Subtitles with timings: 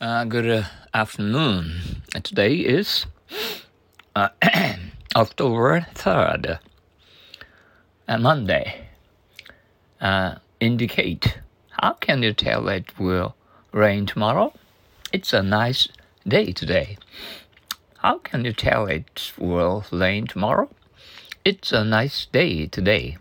[0.00, 2.02] Uh, good uh, afternoon.
[2.24, 3.06] Today is
[4.16, 4.30] uh,
[5.16, 6.58] October 3rd,
[8.08, 8.88] uh, Monday.
[10.00, 11.38] Uh, indicate.
[11.80, 13.36] How can you tell it will
[13.70, 14.52] rain tomorrow?
[15.12, 15.88] It's a nice
[16.26, 16.98] day today.
[17.98, 20.70] How can you tell it will rain tomorrow?
[21.44, 23.16] It's a nice day today.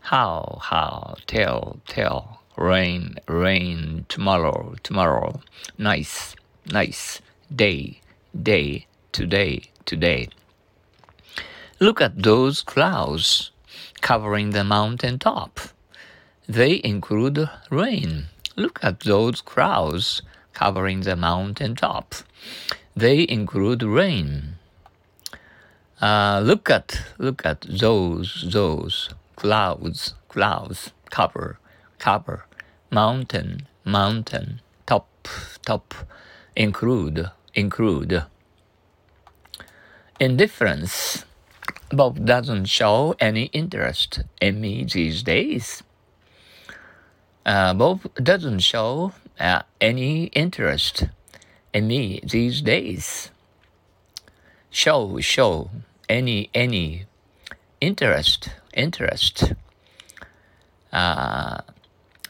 [0.00, 5.40] How, how, tell, tell rain, rain, tomorrow, tomorrow,
[5.78, 6.34] nice,
[6.66, 7.22] nice,
[7.54, 8.00] day,
[8.42, 10.28] day, today, today.
[11.80, 13.52] Look at those clouds
[14.00, 15.60] covering the mountain top.
[16.48, 18.26] They include rain.
[18.56, 20.22] Look at those clouds
[20.52, 22.16] covering the mountain top.
[22.96, 24.56] They include rain.
[26.00, 31.58] Uh, look at look at those those clouds clouds cover
[31.98, 32.44] cover
[32.90, 35.28] mountain, mountain, top,
[35.64, 35.94] top,
[36.56, 38.24] include, include.
[40.20, 41.24] Indifference.
[41.90, 45.82] Bob doesn't show any interest in me these days.
[47.46, 51.04] Uh, Bob doesn't show uh, any interest
[51.72, 53.30] in me these days.
[54.70, 55.70] Show, show,
[56.08, 57.06] any, any,
[57.80, 59.52] interest, interest.
[60.92, 61.60] Uh,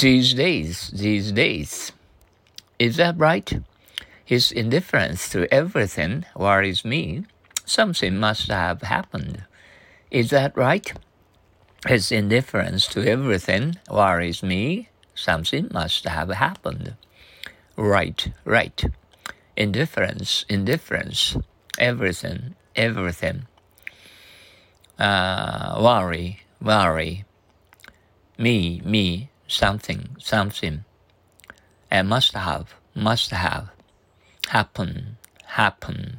[0.00, 1.92] these days, these days.
[2.78, 3.52] Is that right?
[4.24, 7.24] His indifference to everything worries me.
[7.66, 9.44] Something must have happened.
[10.10, 10.92] Is that right?
[11.86, 14.88] His indifference to everything worries me.
[15.14, 16.94] Something must have happened.
[17.76, 18.82] Right, right.
[19.56, 21.36] Indifference, indifference.
[21.78, 23.46] Everything, everything.
[24.98, 27.24] Uh, worry, worry.
[28.38, 30.84] Me, me something, something,
[31.90, 33.70] and must have, must have,
[34.48, 36.18] happen, happen.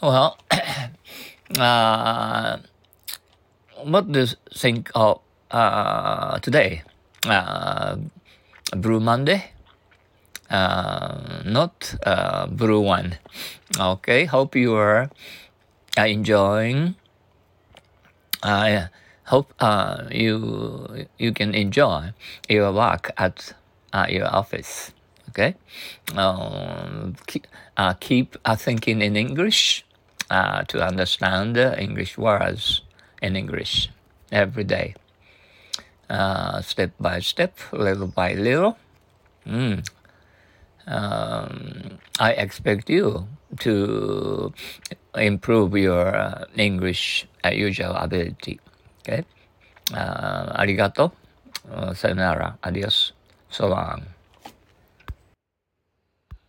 [0.00, 0.38] Well,
[1.58, 2.58] uh,
[3.82, 5.20] what do you think of
[5.50, 6.82] uh, today?
[7.26, 7.96] Uh,
[8.76, 9.50] Blue Monday?
[10.50, 13.18] Uh, not uh, blue one.
[13.78, 15.10] Okay, hope you are
[15.96, 16.94] enjoying.
[18.42, 18.86] Uh,
[19.28, 22.12] hope uh, you you can enjoy
[22.48, 23.52] your work at
[23.92, 24.92] uh, your office.
[25.28, 25.54] Okay,
[26.16, 27.46] um, keep,
[27.76, 29.84] uh, keep uh, thinking in English
[30.30, 32.80] uh, to understand English words
[33.20, 33.90] in English
[34.32, 34.94] every day,
[36.08, 38.78] uh, step by step, little by little.
[39.46, 39.84] Mm.
[40.88, 43.28] Um, I expect you
[43.60, 44.52] to
[45.14, 48.60] improve your uh, English usual ability.
[49.94, 51.12] ありがと
[51.90, 51.94] う。
[51.94, 52.58] さよなら。
[52.60, 53.14] アディオス。
[53.50, 53.78] ソロン。
[53.78, 54.17] So